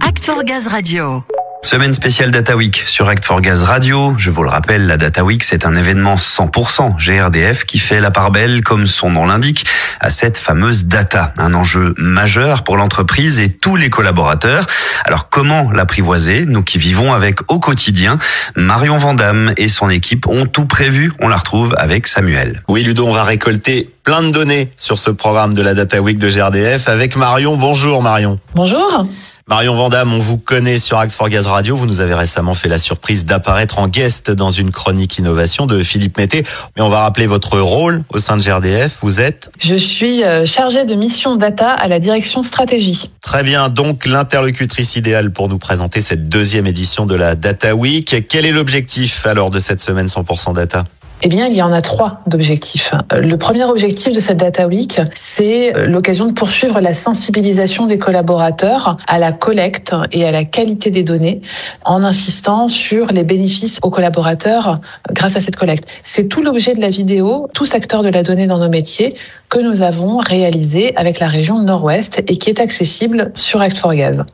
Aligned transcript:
Act 0.00 0.24
for 0.24 0.42
Gaz 0.42 0.66
Radio. 0.66 1.22
Semaine 1.62 1.94
spéciale 1.94 2.32
Data 2.32 2.56
Week 2.56 2.82
sur 2.86 3.08
Act 3.08 3.24
for 3.24 3.40
Gaz 3.40 3.62
Radio. 3.62 4.12
Je 4.18 4.30
vous 4.30 4.42
le 4.42 4.48
rappelle, 4.48 4.86
la 4.86 4.96
Data 4.96 5.22
Week, 5.22 5.44
c'est 5.44 5.64
un 5.64 5.76
événement 5.76 6.16
100% 6.16 6.96
GRDF 6.96 7.64
qui 7.64 7.78
fait 7.78 8.00
la 8.00 8.10
part 8.10 8.32
belle, 8.32 8.64
comme 8.64 8.88
son 8.88 9.10
nom 9.10 9.26
l'indique, 9.26 9.64
à 10.00 10.10
cette 10.10 10.38
fameuse 10.38 10.86
data. 10.86 11.32
Un 11.38 11.54
enjeu 11.54 11.94
majeur 11.96 12.64
pour 12.64 12.76
l'entreprise 12.76 13.38
et 13.38 13.52
tous 13.52 13.76
les 13.76 13.88
collaborateurs. 13.88 14.66
Alors 15.04 15.28
comment 15.28 15.70
l'apprivoiser? 15.70 16.44
Nous 16.44 16.62
qui 16.62 16.78
vivons 16.78 17.14
avec 17.14 17.48
au 17.50 17.60
quotidien, 17.60 18.18
Marion 18.56 18.98
Vandamme 18.98 19.52
et 19.56 19.68
son 19.68 19.90
équipe 19.90 20.26
ont 20.26 20.46
tout 20.46 20.66
prévu. 20.66 21.12
On 21.20 21.28
la 21.28 21.36
retrouve 21.36 21.72
avec 21.78 22.08
Samuel. 22.08 22.62
Oui, 22.68 22.82
Ludo, 22.82 23.06
on 23.06 23.12
va 23.12 23.22
récolter 23.22 23.90
plein 24.06 24.22
de 24.22 24.30
données 24.30 24.70
sur 24.76 25.00
ce 25.00 25.10
programme 25.10 25.52
de 25.52 25.62
la 25.62 25.74
Data 25.74 26.00
Week 26.00 26.16
de 26.16 26.28
GRDF 26.28 26.88
avec 26.88 27.16
Marion. 27.16 27.56
Bonjour 27.56 28.02
Marion. 28.02 28.38
Bonjour. 28.54 29.04
Marion 29.48 29.74
Vandamme, 29.74 30.12
on 30.12 30.20
vous 30.20 30.38
connaît 30.38 30.78
sur 30.78 30.98
Act 30.98 31.12
for 31.12 31.28
Gaz 31.28 31.48
Radio. 31.48 31.74
Vous 31.74 31.86
nous 31.86 32.00
avez 32.00 32.14
récemment 32.14 32.54
fait 32.54 32.68
la 32.68 32.78
surprise 32.78 33.24
d'apparaître 33.24 33.80
en 33.80 33.88
guest 33.88 34.30
dans 34.30 34.50
une 34.50 34.70
chronique 34.70 35.18
innovation 35.18 35.66
de 35.66 35.82
Philippe 35.82 36.18
Mété. 36.18 36.44
Mais 36.76 36.82
on 36.82 36.88
va 36.88 37.00
rappeler 37.00 37.26
votre 37.26 37.58
rôle 37.58 38.04
au 38.12 38.18
sein 38.18 38.36
de 38.36 38.42
GRDF. 38.42 38.98
Vous 39.02 39.20
êtes? 39.20 39.50
Je 39.58 39.74
suis 39.74 40.22
euh, 40.22 40.46
chargée 40.46 40.84
de 40.84 40.94
mission 40.94 41.34
data 41.34 41.70
à 41.70 41.88
la 41.88 41.98
direction 41.98 42.44
stratégie. 42.44 43.10
Très 43.22 43.42
bien, 43.42 43.68
donc 43.68 44.06
l'interlocutrice 44.06 44.94
idéale 44.94 45.32
pour 45.32 45.48
nous 45.48 45.58
présenter 45.58 46.00
cette 46.00 46.28
deuxième 46.28 46.68
édition 46.68 47.06
de 47.06 47.16
la 47.16 47.34
Data 47.34 47.74
Week. 47.74 48.26
Quel 48.28 48.46
est 48.46 48.52
l'objectif 48.52 49.26
alors 49.26 49.50
de 49.50 49.58
cette 49.58 49.80
semaine 49.80 50.06
100% 50.06 50.54
data? 50.54 50.84
Eh 51.22 51.28
bien, 51.28 51.46
il 51.46 51.54
y 51.54 51.62
en 51.62 51.72
a 51.72 51.80
trois 51.80 52.20
d'objectifs. 52.26 52.92
Le 53.10 53.36
premier 53.38 53.64
objectif 53.64 54.12
de 54.12 54.20
cette 54.20 54.36
Data 54.36 54.68
Week, 54.68 55.00
c'est 55.14 55.72
l'occasion 55.86 56.26
de 56.26 56.32
poursuivre 56.32 56.80
la 56.80 56.92
sensibilisation 56.92 57.86
des 57.86 57.98
collaborateurs 57.98 58.98
à 59.06 59.18
la 59.18 59.32
collecte 59.32 59.94
et 60.12 60.26
à 60.26 60.30
la 60.30 60.44
qualité 60.44 60.90
des 60.90 61.04
données 61.04 61.40
en 61.84 62.02
insistant 62.02 62.68
sur 62.68 63.06
les 63.06 63.24
bénéfices 63.24 63.78
aux 63.82 63.90
collaborateurs 63.90 64.78
grâce 65.10 65.36
à 65.36 65.40
cette 65.40 65.56
collecte. 65.56 65.88
C'est 66.02 66.28
tout 66.28 66.42
l'objet 66.42 66.74
de 66.74 66.82
la 66.82 66.90
vidéo, 66.90 67.48
tous 67.54 67.74
acteurs 67.74 68.02
de 68.02 68.10
la 68.10 68.22
donnée 68.22 68.46
dans 68.46 68.58
nos 68.58 68.68
métiers, 68.68 69.16
que 69.48 69.58
nous 69.58 69.82
avons 69.82 70.18
réalisé 70.18 70.94
avec 70.96 71.20
la 71.20 71.28
région 71.28 71.58
Nord-Ouest 71.60 72.22
et 72.26 72.36
qui 72.36 72.50
est 72.50 72.60
accessible 72.60 73.30
sur 73.34 73.60
Act4Gaz. 73.60 74.24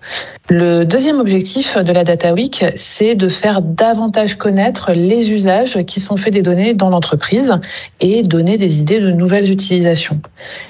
Le 0.48 0.84
deuxième 0.84 1.20
objectif 1.20 1.76
de 1.76 1.92
la 1.92 2.02
Data 2.02 2.32
Week, 2.32 2.64
c'est 2.76 3.14
de 3.14 3.28
faire 3.28 3.62
davantage 3.62 4.36
connaître 4.36 4.92
les 4.92 5.32
usages 5.32 5.84
qui 5.84 6.00
sont 6.00 6.16
faits 6.16 6.32
des 6.32 6.42
données 6.42 6.71
dans 6.74 6.90
l'entreprise 6.90 7.52
et 8.00 8.22
donner 8.22 8.58
des 8.58 8.78
idées 8.78 9.00
de 9.00 9.10
nouvelles 9.10 9.50
utilisations. 9.50 10.20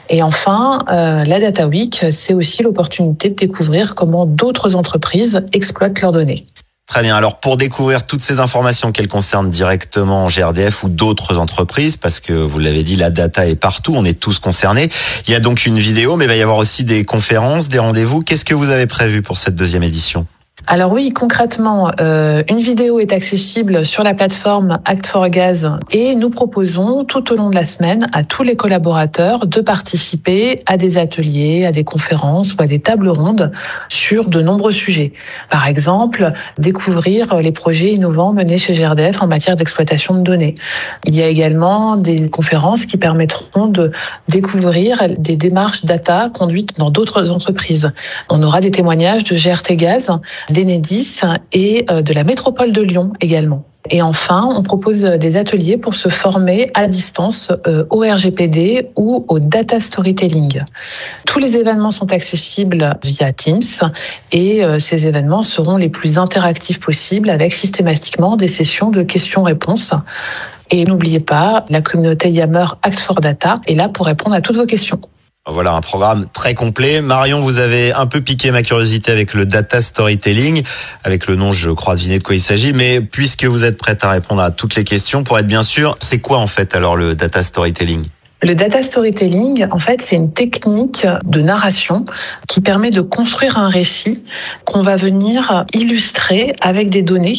Et 0.08 0.22
enfin, 0.22 0.80
euh, 0.90 1.24
la 1.24 1.40
Data 1.40 1.66
Week, 1.66 2.04
c'est 2.10 2.34
aussi 2.34 2.62
l'opportunité 2.62 3.28
de 3.30 3.34
découvrir 3.34 3.94
comment 3.94 4.26
d'autres 4.26 4.74
entreprises 4.74 5.42
exploitent 5.52 6.00
leurs 6.00 6.12
données. 6.12 6.46
Très 6.86 7.00
bien. 7.00 7.16
Alors 7.16 7.40
pour 7.40 7.56
découvrir 7.56 8.06
toutes 8.06 8.20
ces 8.20 8.38
informations 8.38 8.92
qu'elles 8.92 9.08
concernent 9.08 9.48
directement 9.48 10.26
GRDF 10.28 10.84
ou 10.84 10.90
d'autres 10.90 11.38
entreprises, 11.38 11.96
parce 11.96 12.20
que 12.20 12.34
vous 12.34 12.58
l'avez 12.58 12.82
dit, 12.82 12.96
la 12.96 13.08
data 13.08 13.46
est 13.46 13.54
partout, 13.54 13.94
on 13.96 14.04
est 14.04 14.18
tous 14.18 14.40
concernés. 14.40 14.90
Il 15.26 15.32
y 15.32 15.34
a 15.34 15.40
donc 15.40 15.64
une 15.64 15.78
vidéo, 15.78 16.16
mais 16.16 16.26
il 16.26 16.28
va 16.28 16.36
y 16.36 16.42
avoir 16.42 16.58
aussi 16.58 16.84
des 16.84 17.04
conférences, 17.04 17.70
des 17.70 17.78
rendez-vous. 17.78 18.20
Qu'est-ce 18.20 18.44
que 18.44 18.54
vous 18.54 18.68
avez 18.68 18.86
prévu 18.86 19.22
pour 19.22 19.38
cette 19.38 19.54
deuxième 19.54 19.82
édition? 19.82 20.26
Alors 20.68 20.92
oui, 20.92 21.12
concrètement, 21.12 21.90
euh, 22.00 22.44
une 22.48 22.60
vidéo 22.60 23.00
est 23.00 23.12
accessible 23.12 23.84
sur 23.84 24.04
la 24.04 24.14
plateforme 24.14 24.78
Act4Gaz 24.84 25.78
et 25.90 26.14
nous 26.14 26.30
proposons 26.30 27.04
tout 27.04 27.32
au 27.32 27.36
long 27.36 27.50
de 27.50 27.56
la 27.56 27.64
semaine 27.64 28.08
à 28.12 28.22
tous 28.22 28.44
les 28.44 28.54
collaborateurs 28.54 29.46
de 29.46 29.60
participer 29.60 30.62
à 30.66 30.76
des 30.76 30.98
ateliers, 30.98 31.66
à 31.66 31.72
des 31.72 31.82
conférences 31.82 32.54
ou 32.54 32.62
à 32.62 32.68
des 32.68 32.78
tables 32.78 33.08
rondes 33.08 33.50
sur 33.88 34.26
de 34.28 34.40
nombreux 34.40 34.70
sujets. 34.70 35.12
Par 35.50 35.66
exemple, 35.66 36.32
découvrir 36.58 37.36
les 37.38 37.52
projets 37.52 37.92
innovants 37.92 38.32
menés 38.32 38.58
chez 38.58 38.72
GRDF 38.74 39.20
en 39.20 39.26
matière 39.26 39.56
d'exploitation 39.56 40.14
de 40.14 40.22
données. 40.22 40.54
Il 41.06 41.16
y 41.16 41.22
a 41.22 41.26
également 41.26 41.96
des 41.96 42.30
conférences 42.30 42.86
qui 42.86 42.98
permettront 42.98 43.66
de 43.66 43.90
découvrir 44.28 45.08
des 45.18 45.34
démarches 45.34 45.84
data 45.84 46.30
conduites 46.32 46.78
dans 46.78 46.90
d'autres 46.90 47.30
entreprises. 47.30 47.90
On 48.30 48.42
aura 48.44 48.60
des 48.60 48.70
témoignages 48.70 49.24
de 49.24 49.34
GRT 49.34 49.74
Gaz 49.74 50.12
d'Enedis 50.52 51.20
et 51.52 51.84
euh, 51.90 52.02
de 52.02 52.12
la 52.12 52.24
métropole 52.24 52.72
de 52.72 52.82
Lyon 52.82 53.12
également. 53.20 53.64
Et 53.90 54.00
enfin, 54.00 54.48
on 54.48 54.62
propose 54.62 55.02
des 55.02 55.36
ateliers 55.36 55.76
pour 55.76 55.96
se 55.96 56.08
former 56.08 56.70
à 56.74 56.86
distance 56.86 57.50
euh, 57.66 57.84
au 57.90 58.00
RGPD 58.00 58.90
ou 58.96 59.24
au 59.28 59.40
data 59.40 59.80
storytelling. 59.80 60.62
Tous 61.26 61.40
les 61.40 61.56
événements 61.56 61.90
sont 61.90 62.12
accessibles 62.12 62.96
via 63.02 63.32
Teams 63.32 63.62
et 64.30 64.64
euh, 64.64 64.78
ces 64.78 65.08
événements 65.08 65.42
seront 65.42 65.76
les 65.76 65.88
plus 65.88 66.18
interactifs 66.18 66.78
possibles 66.78 67.28
avec 67.28 67.52
systématiquement 67.52 68.36
des 68.36 68.48
sessions 68.48 68.90
de 68.90 69.02
questions-réponses. 69.02 69.94
Et 70.70 70.84
n'oubliez 70.84 71.20
pas, 71.20 71.66
la 71.68 71.80
communauté 71.80 72.30
Yammer 72.30 72.66
Act 72.82 73.00
for 73.00 73.20
Data 73.20 73.56
est 73.66 73.74
là 73.74 73.88
pour 73.88 74.06
répondre 74.06 74.34
à 74.36 74.40
toutes 74.40 74.56
vos 74.56 74.66
questions. 74.66 75.00
Voilà 75.50 75.72
un 75.72 75.80
programme 75.80 76.28
très 76.32 76.54
complet. 76.54 77.00
Marion, 77.00 77.40
vous 77.40 77.58
avez 77.58 77.92
un 77.92 78.06
peu 78.06 78.20
piqué 78.20 78.52
ma 78.52 78.62
curiosité 78.62 79.10
avec 79.10 79.34
le 79.34 79.44
data 79.44 79.82
storytelling. 79.82 80.62
Avec 81.02 81.26
le 81.26 81.34
nom, 81.34 81.52
je 81.52 81.70
crois 81.70 81.96
deviner 81.96 82.20
de 82.20 82.22
quoi 82.22 82.36
il 82.36 82.40
s'agit. 82.40 82.72
Mais 82.72 83.00
puisque 83.00 83.44
vous 83.44 83.64
êtes 83.64 83.76
prête 83.76 84.04
à 84.04 84.10
répondre 84.10 84.40
à 84.40 84.52
toutes 84.52 84.76
les 84.76 84.84
questions, 84.84 85.24
pour 85.24 85.36
être 85.40 85.48
bien 85.48 85.64
sûr, 85.64 85.96
c'est 86.00 86.20
quoi 86.20 86.38
en 86.38 86.46
fait 86.46 86.76
alors 86.76 86.96
le 86.96 87.16
data 87.16 87.42
storytelling? 87.42 88.04
Le 88.42 88.56
data 88.56 88.82
storytelling, 88.82 89.66
en 89.70 89.78
fait, 89.78 90.02
c'est 90.02 90.16
une 90.16 90.32
technique 90.32 91.06
de 91.24 91.40
narration 91.40 92.04
qui 92.48 92.60
permet 92.60 92.90
de 92.90 93.00
construire 93.00 93.56
un 93.56 93.68
récit 93.68 94.22
qu'on 94.64 94.82
va 94.82 94.96
venir 94.96 95.64
illustrer 95.72 96.56
avec 96.60 96.90
des 96.90 97.02
données, 97.02 97.38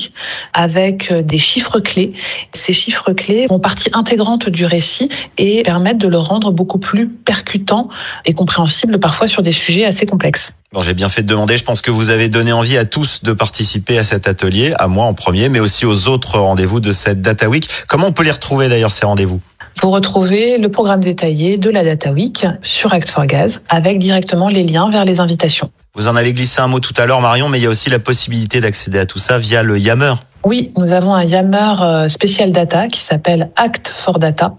avec 0.54 1.12
des 1.14 1.38
chiffres 1.38 1.80
clés. 1.80 2.14
Ces 2.54 2.72
chiffres 2.72 3.12
clés 3.12 3.48
font 3.50 3.60
partie 3.60 3.90
intégrante 3.92 4.48
du 4.48 4.66
récit 4.66 5.10
et 5.38 5.64
permettent 5.64 5.98
de 5.98 6.08
le 6.08 6.18
rendre 6.18 6.52
beaucoup 6.52 6.80
plus 6.80 7.10
percutant 7.10 7.90
et 8.26 8.34
compréhensible 8.34 9.00
parfois 9.00 9.28
sur 9.28 9.44
des 9.44 9.52
sujets 9.52 9.86
assez 9.86 10.06
complexes. 10.06 10.54
Bon, 10.72 10.82
j'ai 10.82 10.94
bien 10.94 11.10
fait 11.10 11.22
de 11.22 11.28
demander. 11.28 11.58
Je 11.58 11.64
pense 11.64 11.82
que 11.82 11.92
vous 11.92 12.10
avez 12.10 12.30
donné 12.30 12.52
envie 12.52 12.78
à 12.78 12.86
tous 12.86 13.22
de 13.24 13.34
participer 13.34 14.00
à 14.00 14.04
cet 14.04 14.28
atelier, 14.28 14.74
à 14.80 14.88
moi 14.88 15.06
en 15.06 15.14
premier, 15.14 15.50
mais 15.50 15.60
aussi 15.60 15.86
aux 15.86 16.08
autres 16.08 16.40
rendez-vous 16.40 16.80
de 16.80 16.92
cette 16.92 17.22
Data 17.22 17.48
Week. 17.50 17.70
Comment 17.88 18.08
on 18.08 18.12
peut 18.14 18.24
les 18.24 18.32
retrouver 18.32 18.70
d'ailleurs 18.70 18.92
ces 18.92 19.06
rendez-vous? 19.06 19.40
Vous 19.84 19.92
retrouvez 19.92 20.58
le 20.58 20.70
programme 20.70 21.02
détaillé 21.02 21.58
de 21.58 21.70
la 21.70 21.84
Data 21.84 22.14
Week 22.14 22.48
sur 22.62 22.92
Act4Gaz 22.92 23.60
avec 23.68 24.00
directement 24.00 24.48
les 24.48 24.64
liens 24.64 24.90
vers 24.90 25.04
les 25.04 25.20
invitations. 25.20 25.72
Vous 25.94 26.08
en 26.08 26.16
avez 26.16 26.32
glissé 26.32 26.62
un 26.62 26.68
mot 26.68 26.80
tout 26.80 26.94
à 26.96 27.06
l'heure, 27.06 27.20
Marion, 27.20 27.50
mais 27.50 27.60
il 27.60 27.64
y 27.66 27.68
a 27.68 27.70
aussi 27.70 27.90
la 27.90 28.00
possibilité 28.00 28.62
d'accéder 28.62 29.00
à 29.00 29.06
tout 29.06 29.20
ça 29.20 29.40
via 29.40 29.62
le 29.62 29.78
Yammer. 29.78 30.14
Oui, 30.46 30.72
nous 30.78 30.94
avons 30.94 31.14
un 31.14 31.26
Yammer 31.26 31.74
euh, 31.82 32.08
spécial 32.08 32.54
data 32.54 32.88
qui 32.88 33.02
s'appelle 33.02 33.50
Act 33.58 33.90
for 33.94 34.20
Data 34.20 34.56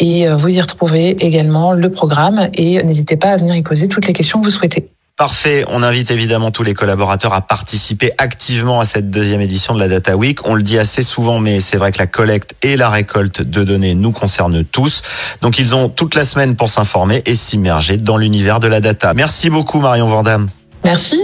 et 0.00 0.26
euh, 0.26 0.34
vous 0.34 0.48
y 0.48 0.60
retrouvez 0.60 1.10
également 1.24 1.72
le 1.72 1.92
programme 1.92 2.48
et 2.52 2.82
n'hésitez 2.82 3.16
pas 3.16 3.28
à 3.28 3.36
venir 3.36 3.54
y 3.54 3.62
poser 3.62 3.86
toutes 3.86 4.08
les 4.08 4.12
questions 4.12 4.40
que 4.40 4.44
vous 4.44 4.50
souhaitez. 4.50 4.88
Parfait. 5.16 5.64
On 5.68 5.84
invite 5.84 6.10
évidemment 6.10 6.50
tous 6.50 6.64
les 6.64 6.74
collaborateurs 6.74 7.34
à 7.34 7.40
participer 7.40 8.10
activement 8.18 8.80
à 8.80 8.84
cette 8.84 9.10
deuxième 9.10 9.40
édition 9.40 9.72
de 9.72 9.78
la 9.78 9.86
Data 9.86 10.16
Week. 10.16 10.44
On 10.44 10.56
le 10.56 10.62
dit 10.64 10.76
assez 10.76 11.04
souvent, 11.04 11.38
mais 11.38 11.60
c'est 11.60 11.76
vrai 11.76 11.92
que 11.92 11.98
la 11.98 12.08
collecte 12.08 12.56
et 12.62 12.76
la 12.76 12.90
récolte 12.90 13.40
de 13.40 13.62
données 13.62 13.94
nous 13.94 14.10
concernent 14.10 14.64
tous. 14.64 15.02
Donc 15.40 15.60
ils 15.60 15.76
ont 15.76 15.88
toute 15.88 16.16
la 16.16 16.24
semaine 16.24 16.56
pour 16.56 16.68
s'informer 16.68 17.22
et 17.26 17.36
s'immerger 17.36 17.96
dans 17.96 18.16
l'univers 18.16 18.58
de 18.58 18.66
la 18.66 18.80
data. 18.80 19.14
Merci 19.14 19.50
beaucoup 19.50 19.78
Marion 19.78 20.08
Vandam. 20.08 20.48
Merci. 20.82 21.20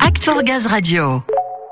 Act 0.00 0.24
for 0.24 0.42
Gaz 0.42 0.66
Radio. 0.66 1.22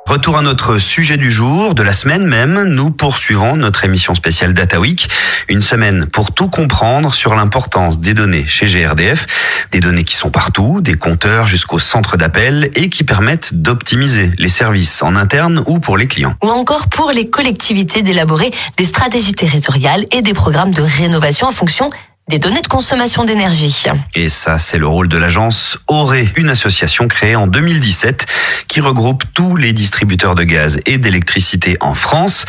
Retour 0.06 0.36
à 0.36 0.42
notre 0.42 0.78
sujet 0.78 1.16
du 1.16 1.30
jour, 1.30 1.74
de 1.74 1.82
la 1.82 1.94
semaine 1.94 2.26
même, 2.26 2.64
nous 2.64 2.90
poursuivons 2.90 3.56
notre 3.56 3.86
émission 3.86 4.14
spéciale 4.14 4.52
Data 4.52 4.78
Week. 4.78 5.08
Une 5.48 5.62
semaine 5.62 6.04
pour 6.04 6.32
tout 6.32 6.48
comprendre 6.48 7.14
sur 7.14 7.34
l'importance 7.34 7.98
des 8.00 8.12
données 8.12 8.46
chez 8.46 8.66
GRDF, 8.66 9.26
des 9.72 9.80
données 9.80 10.04
qui 10.04 10.16
sont 10.16 10.30
partout, 10.30 10.82
des 10.82 10.94
compteurs 10.94 11.46
jusqu'au 11.46 11.78
centre 11.78 12.18
d'appel 12.18 12.70
et 12.74 12.90
qui 12.90 13.02
permettent 13.02 13.54
d'optimiser 13.54 14.30
les 14.38 14.50
services 14.50 15.02
en 15.02 15.16
interne 15.16 15.64
ou 15.66 15.78
pour 15.78 15.96
les 15.96 16.06
clients. 16.06 16.34
Ou 16.42 16.48
encore 16.48 16.88
pour 16.88 17.10
les 17.10 17.30
collectivités 17.30 18.02
d'élaborer 18.02 18.50
des 18.76 18.84
stratégies 18.84 19.34
territoriales 19.34 20.04
et 20.12 20.20
des 20.20 20.34
programmes 20.34 20.74
de 20.74 20.82
rénovation 20.82 21.48
en 21.48 21.52
fonction 21.52 21.88
des 22.28 22.38
données 22.38 22.62
de 22.62 22.68
consommation 22.68 23.24
d'énergie. 23.24 23.84
Et 24.14 24.28
ça, 24.28 24.58
c'est 24.58 24.78
le 24.78 24.86
rôle 24.86 25.08
de 25.08 25.18
l'agence 25.18 25.78
Auré, 25.88 26.28
une 26.36 26.48
association 26.48 27.06
créée 27.06 27.36
en 27.36 27.46
2017 27.46 28.26
qui 28.66 28.80
regroupe 28.80 29.24
tous 29.34 29.56
les 29.56 29.72
distributeurs 29.72 30.34
de 30.34 30.42
gaz 30.42 30.80
et 30.86 30.96
d'électricité 30.96 31.76
en 31.80 31.94
France. 31.94 32.46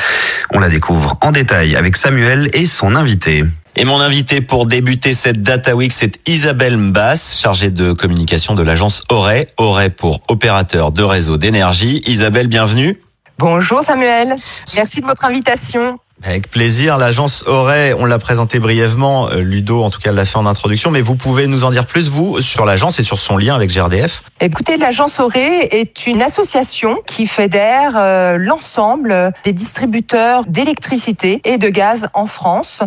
On 0.51 0.60
la 0.60 0.69
découvre 0.69 1.18
en 1.22 1.31
détail 1.31 1.75
avec 1.75 1.98
Samuel 1.98 2.50
et 2.54 2.66
son 2.66 2.95
invité. 2.95 3.44
Et 3.75 3.83
mon 3.83 4.00
invité 4.00 4.39
pour 4.39 4.68
débuter 4.68 5.13
cette 5.13 5.42
Data 5.42 5.75
Week, 5.75 5.92
c'est 5.92 6.25
Isabelle 6.25 6.77
Mbass, 6.77 7.42
chargée 7.42 7.72
de 7.72 7.92
communication 7.92 8.56
de 8.56 8.63
l'agence 8.63 9.04
Auré, 9.10 9.50
Auré 9.57 9.89
pour 9.89 10.22
opérateur 10.30 10.94
de 10.94 11.04
réseau 11.04 11.38
d'énergie. 11.38 12.01
Isabelle, 12.06 12.48
bienvenue. 12.48 12.98
Bonjour 13.38 13.83
Samuel, 13.83 14.38
merci 14.75 15.01
de 15.01 15.06
votre 15.06 15.25
invitation. 15.25 16.00
Avec 16.23 16.50
plaisir. 16.50 16.97
L'agence 16.97 17.44
aurait, 17.45 17.94
on 17.94 18.06
l'a 18.06 18.19
présenté 18.19 18.59
brièvement, 18.59 19.29
euh, 19.29 19.41
Ludo 19.41 19.83
en 19.83 19.89
tout 19.89 20.00
cas 20.00 20.13
l'a 20.13 20.25
fait 20.25 20.38
en 20.38 20.45
introduction, 20.45 20.89
mais 20.89 21.01
vous 21.01 21.15
pouvez 21.15 21.45
nous 21.45 21.65
en 21.65 21.71
dire 21.71 21.85
plus, 21.85 22.07
vous, 22.07 22.41
sur 22.41 22.65
l'agence 22.65 23.00
et 23.00 23.03
sur 23.03 23.19
son 23.19 23.38
lien 23.38 23.53
avec 23.53 23.69
GRDF 23.69 24.23
Écoutez, 24.39 24.77
l'agence 24.77 25.19
Auré 25.19 25.67
est 25.71 26.07
une 26.07 26.21
association 26.21 26.97
qui 27.06 27.27
fédère 27.27 27.94
euh, 27.97 28.38
l'ensemble 28.38 29.33
des 29.44 29.51
distributeurs 29.51 30.45
d'électricité 30.45 31.41
et 31.44 31.57
de 31.57 31.67
gaz 31.67 32.07
en 32.13 32.27
France. 32.27 32.81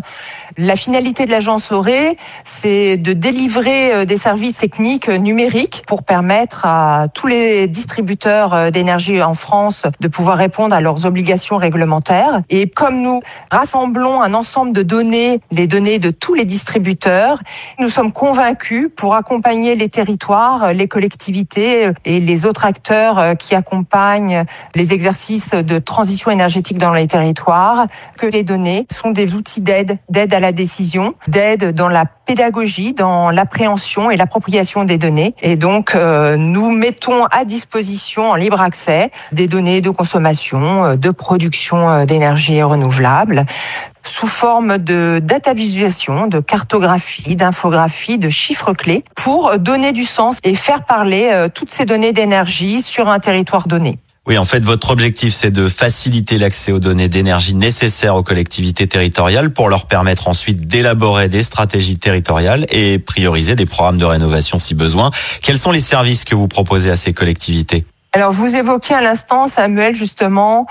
La 0.61 0.75
finalité 0.75 1.25
de 1.25 1.31
l'agence 1.31 1.71
Auré, 1.71 2.19
c'est 2.43 2.97
de 2.97 3.13
délivrer 3.13 3.95
euh, 3.95 4.05
des 4.05 4.17
services 4.17 4.59
techniques 4.59 5.09
numériques 5.09 5.85
pour 5.87 6.03
permettre 6.03 6.67
à 6.67 7.07
tous 7.15 7.29
les 7.29 7.69
distributeurs 7.69 8.73
d'énergie 8.73 9.23
en 9.23 9.35
France 9.35 9.85
de 10.01 10.09
pouvoir 10.09 10.37
répondre 10.37 10.75
à 10.75 10.81
leurs 10.81 11.07
obligations 11.07 11.59
réglementaires. 11.59 12.43
Et 12.51 12.69
comme 12.69 13.03
nous 13.03 13.21
rassemblons 13.53 14.21
un 14.21 14.35
ensemble 14.35 14.73
de 14.73 14.83
données, 14.83 15.41
les 15.53 15.69
données 15.69 16.01
de 16.01 16.11
tous 16.11 16.35
les 16.35 16.45
distributeurs. 16.45 17.39
Nous 17.79 17.89
sommes 17.89 18.11
convaincus 18.11 18.89
pour 18.97 19.15
accompagner 19.15 19.77
les 19.77 19.89
territoires, 19.89 20.73
les 20.73 20.89
collectivités 20.89 21.93
et 22.05 22.19
les 22.19 22.47
autres 22.47 22.65
acteurs 22.65 23.19
euh, 23.21 23.35
qui 23.37 23.55
accompagnent 23.55 24.43
les 24.75 24.93
exercices 24.93 25.55
de 25.55 25.79
transition 25.79 26.33
énergétique 26.33 26.79
dans 26.79 26.93
les 26.93 27.07
territoires, 27.07 27.87
que 28.17 28.27
les 28.27 28.43
données 28.43 28.89
sont 28.91 29.13
des 29.13 29.37
outils 29.37 29.61
d'aide, 29.61 29.99
d'aide 30.09 30.35
à 30.35 30.41
la 30.41 30.48
décision, 30.53 31.15
d'aide 31.29 31.73
dans 31.73 31.89
la 31.89 32.05
pédagogie, 32.05 32.95
dans 32.95 33.31
l'appréhension 33.31 34.11
et 34.11 34.17
l'appropriation 34.17 34.85
des 34.85 34.99
données. 34.99 35.35
Et 35.41 35.57
donc, 35.57 35.95
euh, 35.95 36.37
nous 36.37 36.71
mettons 36.71 37.25
à 37.27 37.45
disposition 37.45 38.31
en 38.31 38.35
libre 38.35 38.61
accès 38.61 39.11
des 39.33 39.47
données 39.47 39.81
de 39.81 39.91
consommation, 39.91 40.85
euh, 40.85 40.97
de 40.97 41.11
production 41.11 42.05
d'énergie 42.05 42.63
renouvelable 42.63 43.47
sous 44.09 44.27
forme 44.27 44.79
de 44.79 45.21
data 45.23 45.55
visualisation, 45.55 46.27
de 46.27 46.41
cartographie, 46.41 47.37
d'infographie, 47.37 48.19
de 48.19 48.29
chiffres 48.29 48.73
clés 48.73 49.05
pour 49.15 49.59
donner 49.59 49.93
du 49.93 50.05
sens 50.05 50.39
et 50.45 50.55
faire 50.55 50.85
parler 50.85 51.29
euh, 51.31 51.49
toutes 51.53 51.71
ces 51.71 51.85
données 51.85 52.13
d'énergie 52.13 52.83
sur 52.83 53.09
un 53.09 53.19
territoire 53.19 53.69
donné. 53.69 53.99
Oui, 54.29 54.37
en 54.37 54.45
fait, 54.45 54.63
votre 54.63 54.91
objectif, 54.91 55.33
c'est 55.33 55.51
de 55.51 55.69
faciliter 55.71 56.37
l'accès 56.37 56.71
aux 56.71 56.79
données 56.79 57.09
d'énergie 57.09 57.55
nécessaires 57.55 58.15
aux 58.15 58.23
collectivités 58.23 58.87
territoriales 58.87 59.55
pour 59.55 59.71
leur 59.71 59.87
permettre 59.87 60.29
ensuite 60.29 60.67
d'élaborer 60.67 61.31
des 61.31 61.43
stratégies 61.43 61.97
territoriales 61.97 62.67
et 62.69 62.99
prioriser 62.99 63.57
des 63.57 63.65
programmes 63.65 63.97
de 63.97 64.05
rénovation 64.05 64.59
si 64.59 64.75
besoin. 64.75 65.11
Quels 65.41 65.59
sont 65.59 65.71
les 65.71 65.81
services 65.81 66.27
que 66.27 66.35
vous 66.35 66.47
proposez 66.47 66.91
à 66.91 66.97
ces 66.97 67.15
collectivités? 67.15 67.87
Alors, 68.15 68.33
vous 68.33 68.57
évoquez 68.57 68.95
à 68.95 69.03
l'instant, 69.03 69.49
Samuel, 69.49 69.95
justement, 69.95 70.67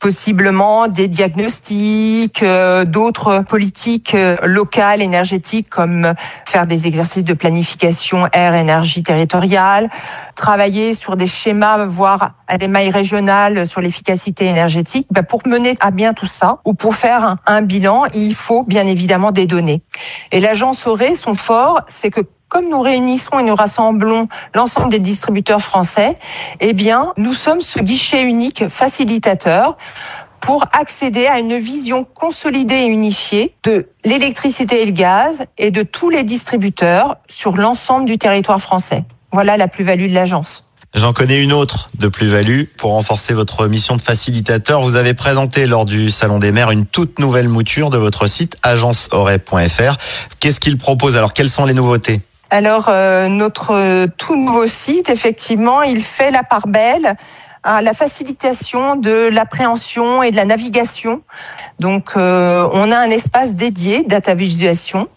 possiblement 0.00 0.88
des 0.88 1.06
diagnostics, 1.06 2.42
euh, 2.42 2.84
d'autres 2.84 3.44
politiques 3.48 4.14
euh, 4.16 4.36
locales 4.42 5.00
énergétiques 5.00 5.70
comme 5.70 6.14
faire 6.48 6.66
des 6.66 6.88
exercices 6.88 7.22
de 7.22 7.34
planification 7.34 8.26
air 8.32 8.54
énergie 8.54 9.04
territoriale, 9.04 9.88
travailler 10.34 10.94
sur 10.94 11.14
des 11.14 11.28
schémas, 11.28 11.84
voire 11.84 12.32
à 12.48 12.58
des 12.58 12.66
mailles 12.66 12.90
régionales 12.90 13.68
sur 13.68 13.80
l'efficacité 13.80 14.46
énergétique. 14.46 15.06
Ben, 15.12 15.22
pour 15.22 15.46
mener 15.46 15.76
à 15.80 15.92
bien 15.92 16.12
tout 16.12 16.26
ça 16.26 16.58
ou 16.64 16.74
pour 16.74 16.96
faire 16.96 17.36
un, 17.46 17.62
bilan, 17.62 18.06
il 18.14 18.34
faut 18.34 18.64
bien 18.64 18.84
évidemment 18.86 19.30
des 19.30 19.46
données. 19.46 19.82
Et 20.32 20.40
l'agence 20.40 20.88
aurait 20.88 21.14
son 21.14 21.34
fort, 21.34 21.82
c'est 21.86 22.10
que 22.10 22.22
comme 22.50 22.68
nous 22.68 22.80
réunissons 22.80 23.38
et 23.38 23.44
nous 23.44 23.54
rassemblons 23.54 24.28
l'ensemble 24.54 24.90
des 24.90 24.98
distributeurs 24.98 25.62
français, 25.62 26.18
eh 26.58 26.74
bien, 26.74 27.14
nous 27.16 27.32
sommes 27.32 27.60
ce 27.60 27.78
guichet 27.78 28.24
unique 28.24 28.68
facilitateur 28.68 29.78
pour 30.40 30.64
accéder 30.72 31.26
à 31.26 31.38
une 31.38 31.58
vision 31.58 32.04
consolidée 32.04 32.74
et 32.74 32.86
unifiée 32.86 33.54
de 33.62 33.88
l'électricité 34.04 34.82
et 34.82 34.86
le 34.86 34.92
gaz 34.92 35.44
et 35.58 35.70
de 35.70 35.82
tous 35.82 36.10
les 36.10 36.24
distributeurs 36.24 37.16
sur 37.28 37.56
l'ensemble 37.56 38.06
du 38.06 38.18
territoire 38.18 38.60
français. 38.60 39.04
Voilà 39.32 39.56
la 39.56 39.68
plus-value 39.68 40.08
de 40.08 40.14
l'agence. 40.14 40.70
J'en 40.92 41.12
connais 41.12 41.40
une 41.40 41.52
autre 41.52 41.88
de 42.00 42.08
plus-value 42.08 42.64
pour 42.76 42.92
renforcer 42.92 43.32
votre 43.32 43.68
mission 43.68 43.94
de 43.94 44.00
facilitateur. 44.00 44.80
Vous 44.80 44.96
avez 44.96 45.14
présenté 45.14 45.68
lors 45.68 45.84
du 45.84 46.10
Salon 46.10 46.40
des 46.40 46.50
maires 46.50 46.72
une 46.72 46.84
toute 46.84 47.20
nouvelle 47.20 47.48
mouture 47.48 47.90
de 47.90 47.98
votre 47.98 48.26
site 48.26 48.56
agenceauray.fr. 48.64 49.96
Qu'est-ce 50.40 50.58
qu'il 50.58 50.78
propose? 50.78 51.16
Alors, 51.16 51.32
quelles 51.32 51.48
sont 51.48 51.64
les 51.64 51.74
nouveautés? 51.74 52.22
Alors, 52.50 52.88
euh, 52.88 53.28
notre 53.28 53.70
euh, 53.72 54.06
tout 54.18 54.34
nouveau 54.34 54.66
site, 54.66 55.08
effectivement, 55.08 55.82
il 55.82 56.02
fait 56.02 56.32
la 56.32 56.42
part 56.42 56.66
belle 56.66 57.14
à 57.62 57.80
la 57.80 57.92
facilitation 57.92 58.96
de 58.96 59.28
l'appréhension 59.30 60.24
et 60.24 60.32
de 60.32 60.36
la 60.36 60.46
navigation. 60.46 61.22
Donc, 61.78 62.12
euh, 62.16 62.68
on 62.72 62.90
a 62.90 62.98
un 62.98 63.10
espace 63.10 63.54
dédié, 63.54 64.02
data 64.02 64.34
visualisation, 64.34 65.08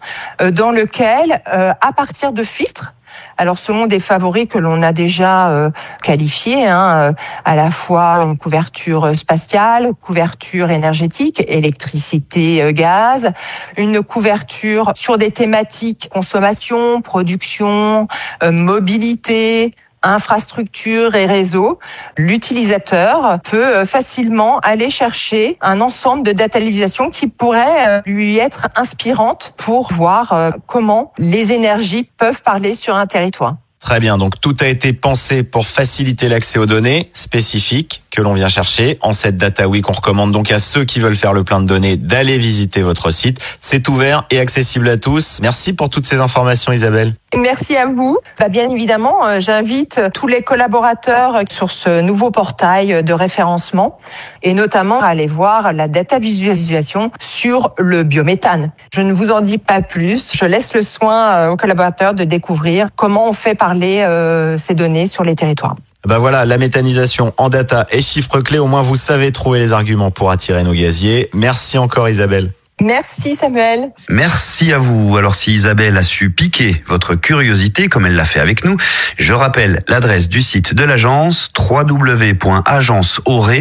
dans 0.52 0.72
lequel, 0.72 1.42
à 1.46 1.94
partir 1.94 2.34
de 2.34 2.44
filtres, 2.44 2.96
alors 3.38 3.58
selon 3.58 3.88
des 3.88 4.00
favoris 4.00 4.48
que 4.48 4.58
l'on 4.58 4.82
a 4.82 4.92
déjà 4.92 5.50
euh, 5.50 5.70
qualifiés, 6.02 6.68
hein, 6.68 6.96
euh, 6.96 7.14
à 7.46 7.56
la 7.56 7.72
fois 7.72 8.24
une 8.24 8.38
couverture 8.38 9.16
spatiale, 9.18 9.92
couverture 10.00 10.72
énergétique, 10.72 11.44
électricité, 11.48 12.62
euh, 12.62 12.72
gaz, 12.72 13.32
une 13.78 14.02
couverture 14.02 14.92
sur 14.96 15.18
des 15.18 15.32
thématiques 15.32 16.10
consommation, 16.12 17.02
production, 17.02 18.08
mobilité, 18.42 19.72
infrastructure 20.04 21.16
et 21.16 21.26
réseau, 21.26 21.80
l'utilisateur 22.18 23.40
peut 23.44 23.78
euh, 23.78 23.86
facilement 23.86 24.60
aller 24.60 24.90
chercher 24.90 25.58
un 25.62 25.82
ensemble 25.82 26.24
de 26.24 26.32
datalisations 26.32 27.10
qui 27.10 27.28
pourrait 27.28 27.88
euh, 27.88 28.02
lui 28.06 28.38
être 28.38 28.68
inspirante 28.76 29.54
pour 29.58 29.92
voir 29.92 30.34
euh, 30.34 30.52
comment 30.68 31.14
les 31.18 31.54
énergies 31.54 32.10
peuvent 32.18 32.42
parler 32.44 32.76
sur 32.76 32.96
un 32.96 33.08
territoire. 33.08 33.58
Très 33.80 34.00
bien, 34.00 34.18
donc 34.18 34.40
tout 34.40 34.56
a 34.62 34.68
été 34.68 34.94
pensé 34.94 35.44
pour 35.44 35.66
faciliter 35.66 36.30
l'accès 36.30 36.58
aux 36.58 36.66
données 36.66 37.10
spécifiques 37.14 38.03
que 38.14 38.22
l'on 38.22 38.36
vient 38.36 38.48
chercher 38.48 39.00
en 39.02 39.12
cette 39.12 39.38
Data 39.38 39.68
Week. 39.68 39.90
On 39.90 39.94
recommande 39.94 40.32
donc 40.32 40.52
à 40.52 40.60
ceux 40.60 40.86
qui 40.86 41.00
veulent 41.00 41.16
faire 41.16 41.34
le 41.34 41.44
plein 41.44 41.60
de 41.60 41.66
données 41.66 41.98
d'aller 41.98 42.38
visiter 42.38 42.84
votre 42.84 43.10
site. 43.10 43.40
C'est 43.60 43.90
ouvert 43.90 44.26
et 44.30 44.40
accessible 44.40 44.88
à 44.88 44.98
tous. 44.98 45.40
Merci 45.42 45.74
pour 45.74 45.90
toutes 45.90 46.06
ces 46.06 46.22
informations 46.22 46.72
Isabelle. 46.72 47.16
Merci 47.36 47.76
à 47.76 47.88
vous. 47.88 48.20
Bah, 48.40 48.50
bien 48.50 48.70
évidemment, 48.70 49.26
euh, 49.26 49.40
j'invite 49.40 50.00
tous 50.14 50.28
les 50.28 50.44
collaborateurs 50.44 51.42
sur 51.52 51.72
ce 51.72 52.02
nouveau 52.02 52.30
portail 52.30 53.04
de 53.04 53.14
référencement 53.14 53.98
et 54.44 54.54
notamment 54.54 55.02
à 55.02 55.08
aller 55.08 55.26
voir 55.26 55.74
la 55.74 55.88
data 55.88 56.20
visualisation 56.20 57.10
sur 57.20 57.74
le 57.80 58.04
biométhane. 58.04 58.72
Je 58.94 59.02
ne 59.02 59.12
vous 59.12 59.32
en 59.32 59.42
dis 59.42 59.58
pas 59.58 59.82
plus. 59.82 60.34
Je 60.36 60.46
laisse 60.46 60.76
le 60.76 60.84
soin 60.84 61.30
euh, 61.30 61.50
aux 61.50 61.58
collaborateurs 61.58 62.14
de 62.14 62.26
découvrir 62.26 62.90
comment 62.96 63.28
on 63.28 63.34
fait 63.34 63.56
parler 63.56 64.02
euh, 64.02 64.60
ces 64.60 64.76
données 64.76 65.08
sur 65.08 65.24
les 65.24 65.34
territoires. 65.34 65.76
Ben 66.06 66.18
voilà, 66.18 66.46
la 66.46 66.58
méthanisation 66.58 67.34
en 67.38 67.50
data 67.50 67.86
et 67.92 68.02
chiffres 68.02 68.42
clés. 68.42 68.60
Au 68.60 68.68
moins, 68.68 68.82
vous 68.82 68.98
savez 68.98 69.32
trouver 69.32 69.60
les 69.60 69.72
arguments 69.72 70.12
pour 70.12 70.32
attirer 70.32 70.64
nos 70.64 70.74
gaziers. 70.74 71.30
Merci 71.34 71.78
encore 71.78 72.10
Isabelle. 72.10 72.52
Merci 72.82 73.36
Samuel. 73.36 73.92
Merci 74.10 74.74
à 74.74 74.80
vous. 74.80 75.16
Alors 75.16 75.36
si 75.36 75.54
Isabelle 75.54 75.96
a 75.96 76.04
su 76.04 76.32
piquer 76.32 76.84
votre 76.88 77.16
curiosité 77.16 77.88
comme 77.88 78.06
elle 78.06 78.16
l'a 78.16 78.26
fait 78.26 78.40
avec 78.40 78.66
nous, 78.66 78.78
je 79.18 79.32
rappelle 79.32 79.82
l'adresse 79.88 80.28
du 80.28 80.42
site 80.42 80.74
de 80.74 80.84
l'agence 80.84 81.52
www.agenceore, 81.58 83.52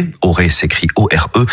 s'écrit 0.49 0.87
O-R-E, 0.95 1.45